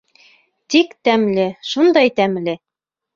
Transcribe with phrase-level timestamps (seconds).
[0.73, 2.57] Тик тәмле, шундай тәмле.